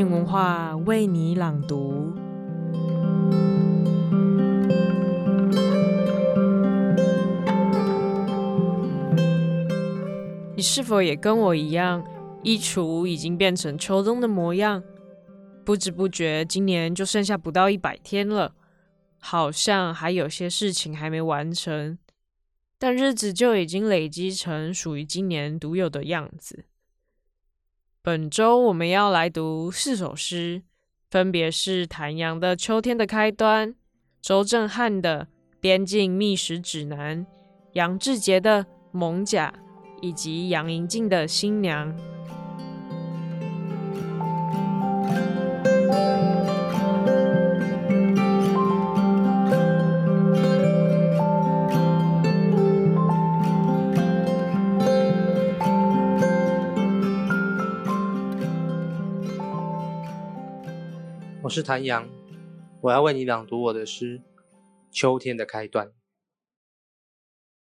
[0.00, 2.14] 境文化为你朗读。
[10.56, 12.02] 你是否也跟我一样，
[12.42, 14.82] 衣橱已经变成秋冬的模样？
[15.66, 18.54] 不知不觉，今年就剩下不到一百天了，
[19.18, 21.98] 好像还有些事情还没完成，
[22.78, 26.64] 但日子就已经累积成属于今年独有的样子。
[28.10, 30.62] 本周我们要来读四首诗，
[31.12, 33.68] 分别是谭阳的《秋天的开端》、
[34.20, 35.26] 周震汉的
[35.60, 37.24] 《边境觅食指南》、
[37.74, 39.54] 杨志杰的《蒙甲》，
[40.02, 41.96] 以及杨银静的《新娘》。
[61.42, 62.06] 我是谭阳，
[62.82, 64.18] 我要为你朗读我的诗
[64.90, 65.88] 《秋天的开端》。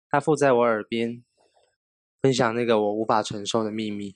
[0.09, 1.23] 他附在我耳边，
[2.19, 4.15] 分享那个我无法承受的秘密。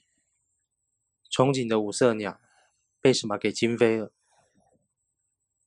[1.30, 2.40] 憧憬的五色鸟
[3.00, 4.10] 被什么给惊飞了？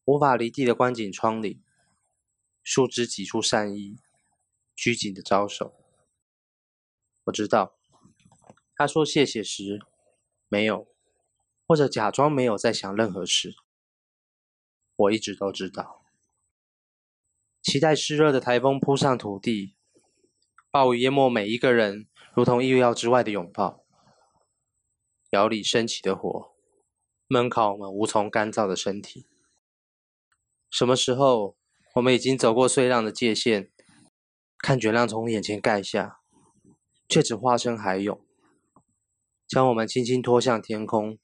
[0.04, 1.62] 无法离地的观景窗里，
[2.62, 3.96] 树枝挤出善意，
[4.76, 5.74] 拘谨的招手。
[7.24, 7.78] 我知道，
[8.76, 9.82] 他说谢谢时，
[10.50, 10.90] 没有，
[11.66, 13.56] 或者假装没有在想任何事。
[14.98, 16.04] 我一直都知道，
[17.62, 19.76] 期待湿热的台风扑上土地，
[20.72, 23.84] 暴雨淹没每一个人，如同意料之外的拥抱。
[25.30, 26.56] 窑里升起的火，
[27.28, 29.28] 闷烤我们无从干燥的身体。
[30.72, 31.56] 什么时候，
[31.94, 33.70] 我们已经走过碎浪的界限，
[34.58, 36.22] 看卷浪从眼前盖下，
[37.08, 38.20] 却只化身海涌，
[39.48, 41.20] 将我们轻轻拖向天空，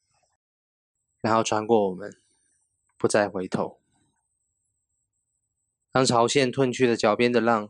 [1.21, 2.22] 然后穿过我们。
[3.03, 3.81] 不再回头。
[5.91, 7.69] 当潮线褪去了脚边的浪，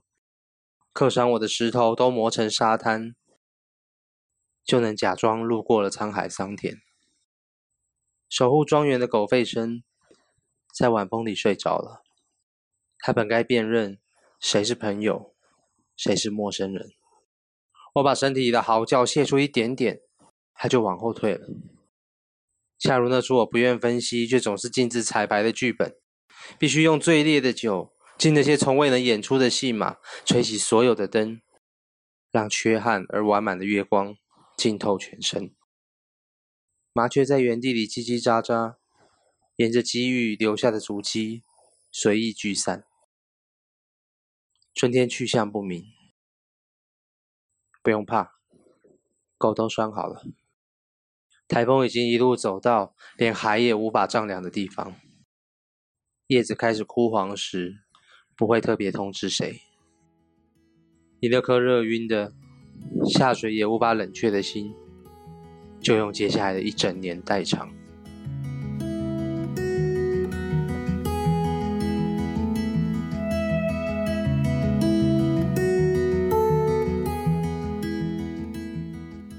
[0.92, 3.16] 刻伤我的石头都磨成沙滩，
[4.64, 6.84] 就能假装路过了沧海桑田。
[8.30, 9.84] 守护庄园的狗吠声，
[10.72, 12.04] 在晚风里睡着了。
[13.00, 14.00] 它本该辨认
[14.40, 15.34] 谁是朋友，
[15.98, 16.92] 谁是陌生人。
[17.96, 20.00] 我把身体的嚎叫泄出一点点，
[20.54, 21.48] 它就往后退了。
[22.84, 25.96] 恰如那出我不愿分析却总是禁止彩排的剧本，
[26.60, 31.42] 必须用最烈的酒，敬那些从未能演出的戏码，吹熄所有的灯，
[32.30, 34.18] 让缺憾而完满的月光
[34.58, 35.56] 浸透全身。
[36.92, 38.76] 麻雀在原地里叽叽喳喳，
[39.56, 41.42] 沿着机遇留下的足迹
[41.90, 42.84] 随意聚散。
[44.76, 45.86] 春天去向不明，
[47.82, 48.34] 不用怕，
[49.38, 50.26] 狗都拴好了。
[51.48, 54.96] 台风已经一路走到连海也无法丈量的地方，
[56.28, 57.76] 叶子开始枯黄时，
[58.36, 59.62] 不会特别通知谁。
[61.22, 62.34] 你那颗热晕的、
[63.14, 64.74] 下水也无法冷却的心，
[65.80, 67.70] 就用接下来的一整年代偿。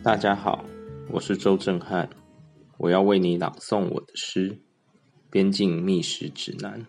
[0.03, 0.65] 大家好。
[1.15, 2.11] 我是周震汉，
[2.77, 4.51] 我要为你朗诵我的诗
[5.31, 6.81] 《边境觅食指南》。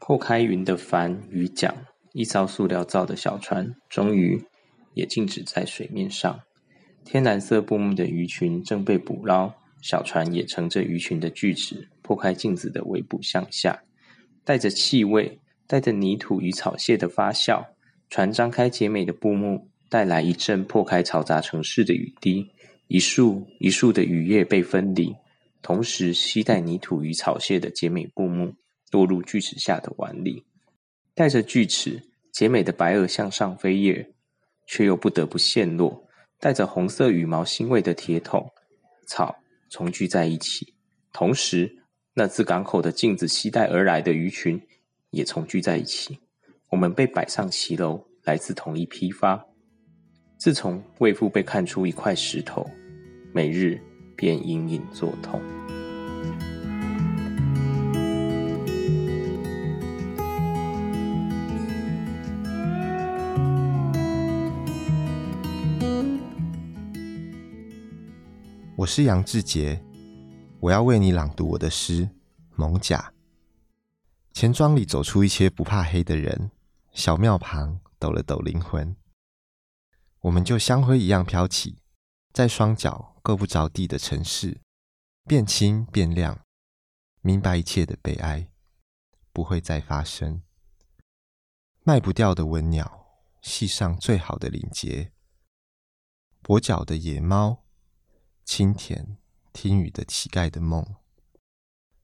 [0.00, 1.84] 破开云的帆与桨，
[2.14, 4.42] 一艘塑料造的小船，终于
[4.94, 6.40] 也静止在水面上。
[7.04, 13.82] 天蓝色布幕的鱼群正被捕捞，小船也乘着鱼群的锯齿，破开镜子的围捕向下，
[14.46, 17.66] 带着气味，带着泥土与草屑的发酵。
[18.08, 22.50] 船张开洁美的布幕，带来一阵破开嘈杂城市的雨滴。
[22.94, 25.12] 一束一束的雨叶被分离，
[25.60, 28.54] 同时携带泥土与草屑的洁美布幕
[28.92, 30.44] 落入锯齿下的碗里。
[31.12, 32.00] 带着锯齿，
[32.30, 34.08] 洁美的白鹅向上飞跃，
[34.68, 36.06] 却又不得不陷落。
[36.38, 38.48] 带着红色羽毛腥味的铁桶，
[39.08, 39.34] 草
[39.68, 40.72] 重聚在一起。
[41.12, 41.76] 同时，
[42.14, 44.60] 那自港口的镜子携带而来的鱼群
[45.10, 46.16] 也重聚在一起。
[46.70, 49.44] 我们被摆上骑楼，来自同一批发。
[50.38, 52.64] 自从魏父被看出一块石头，
[53.36, 53.82] 每日
[54.14, 55.42] 便隐隐作痛。
[68.76, 69.82] 我是杨志杰，
[70.60, 72.02] 我要为你朗读我的诗
[72.54, 72.98] 《蒙甲》。
[74.32, 76.52] 钱庄里走出一些不怕黑的人，
[76.92, 78.94] 小庙旁抖了抖灵魂。
[80.20, 81.78] 我们就香灰一样飘起，
[82.32, 84.60] 在双脚够不着地的城市，
[85.24, 86.44] 变清变亮，
[87.22, 88.50] 明白一切的悲哀
[89.32, 90.42] 不会再发生。
[91.84, 93.06] 卖不掉的文鸟，
[93.40, 95.10] 系上最好的领结。
[96.42, 97.64] 跛脚的野猫，
[98.44, 99.16] 清甜
[99.54, 100.84] 听雨的乞丐的梦，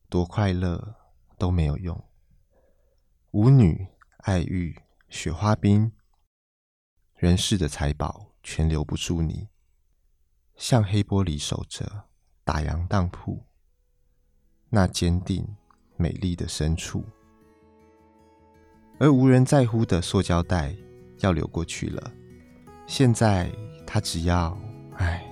[0.09, 0.95] 多快乐
[1.37, 2.03] 都没有用。
[3.29, 3.87] 舞女、
[4.23, 5.91] 爱玉、雪花冰，
[7.13, 9.49] 人世的财宝全留不住你。
[10.61, 11.91] 像黑玻璃守着
[12.43, 13.43] 打烊当铺，
[14.69, 15.43] 那坚定
[15.97, 17.03] 美丽的深处。
[18.99, 20.75] 而无人在乎的塑胶袋
[21.21, 22.11] 要流过去了。
[22.85, 23.51] 现在
[23.87, 24.55] 他只要，
[24.97, 25.25] 唉，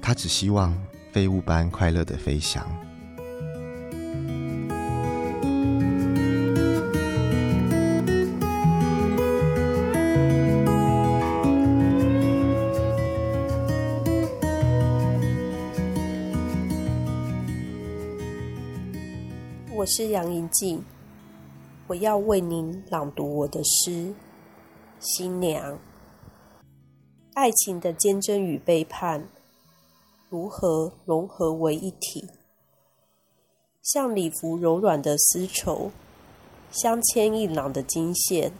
[0.00, 0.72] 他只希望
[1.10, 2.64] 飞物般快乐的飞翔。
[19.78, 20.84] 我是杨银静。
[21.86, 23.90] 我要为您朗读我的诗
[24.98, 25.74] 《新娘》。
[27.34, 29.28] 爱情的坚贞与背叛，
[30.28, 32.28] 如何融合为一体？
[33.80, 35.92] 像礼服柔软的丝绸，
[36.72, 38.50] 镶嵌硬朗的金线。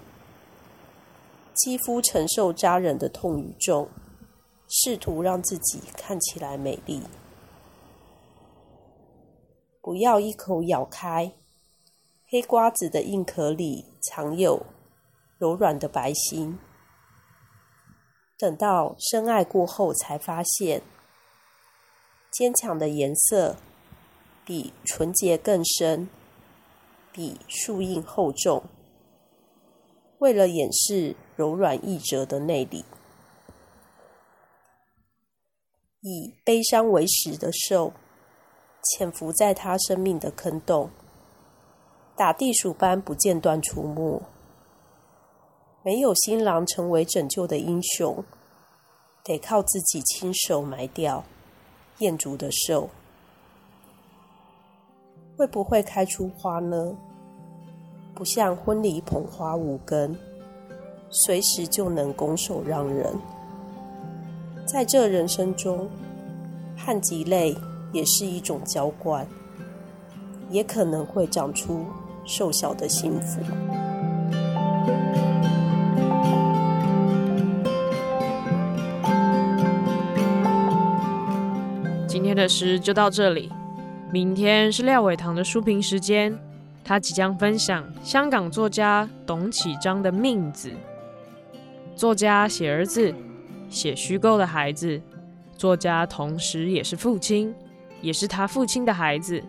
[1.53, 3.89] 肌肤承受扎人的痛与重，
[4.69, 7.03] 试图让自己看起来美丽。
[9.89, 11.33] 不要一口咬开。
[12.27, 14.67] 黑瓜子的硬壳里藏有
[15.39, 16.59] 柔软的白心，
[18.37, 20.83] 等到深爱过后，才发现
[22.31, 23.57] 坚强的颜色
[24.45, 26.11] 比纯洁更深，
[27.11, 28.65] 比树荫厚重。
[30.19, 32.85] 为了掩饰柔软易折的内里，
[36.03, 37.95] 以悲伤为食的兽，
[38.91, 40.91] 潜伏在他生命的坑洞。
[42.17, 44.23] 打地鼠般不间断出没，
[45.85, 48.25] 没有新郎成为拯救的英雄，
[49.23, 51.25] 得靠自己亲手埋掉
[51.99, 52.91] 艳足的兽。
[55.37, 56.97] 会不会开出花呢？
[58.15, 60.19] 不像婚礼捧花无根，
[61.09, 63.17] 随时就能拱手让人。
[64.67, 65.89] 在这人生中，
[66.77, 67.57] 汗及泪
[67.93, 69.27] 也是一种浇灌，
[70.51, 71.87] 也可能会长出。
[72.29, 73.41] 瘦小的幸福。
[82.07, 83.51] 今天的诗就到这里，
[84.13, 86.39] 明天是廖伟棠的书评时间，
[86.85, 90.69] 他即将分享香港作家董启章的《命子》。
[91.97, 93.15] 作家写儿子，
[93.71, 95.01] 写虚构的孩子，
[95.57, 97.55] 作家同时也是父亲，
[98.01, 99.43] 也是他父亲的孩子。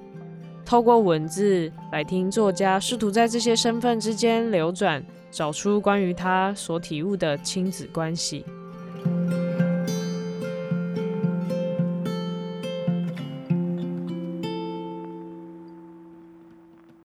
[0.65, 8.45] 透过文字来听作家试图在这些身份之间流转，找出关于他所体悟的亲子关系。